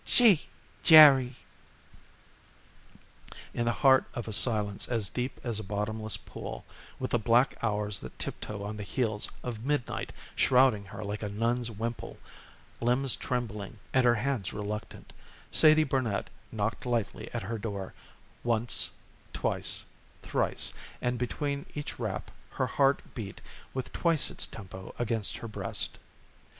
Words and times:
"Gee 0.03 0.47
Jerry!" 0.81 1.35
In 3.53 3.65
the 3.65 3.71
heart 3.71 4.05
of 4.15 4.27
a 4.27 4.33
silence 4.33 4.87
as 4.87 5.09
deep 5.09 5.39
as 5.43 5.59
a 5.59 5.63
bottomless 5.63 6.17
pool, 6.17 6.65
with 6.97 7.11
the 7.11 7.19
black 7.19 7.53
hours 7.61 7.99
that 7.99 8.17
tiptoe 8.17 8.63
on 8.63 8.77
the 8.77 8.81
heels 8.81 9.29
of 9.43 9.63
midnight 9.63 10.11
shrouding 10.35 10.85
her 10.85 11.03
like 11.03 11.21
a 11.21 11.29
nun's 11.29 11.69
wimple, 11.69 12.17
limbs 12.79 13.15
trembling 13.15 13.77
and 13.93 14.03
her 14.03 14.15
hands 14.15 14.51
reluctant, 14.53 15.13
Sadie 15.51 15.83
Barnet 15.83 16.31
knocked 16.51 16.87
lightly 16.87 17.29
at 17.31 17.43
her 17.43 17.59
door, 17.59 17.93
once, 18.43 18.89
twice, 19.33 19.83
thrice, 20.23 20.73
and 20.99 21.19
between 21.19 21.67
each 21.75 21.99
rap 21.99 22.31
her 22.49 22.65
heart 22.65 23.03
beat 23.13 23.39
with 23.75 23.93
twice 23.93 24.31
its 24.31 24.47
tempo 24.47 24.95
against 24.97 25.37
her 25.37 25.47
breast. 25.47 25.99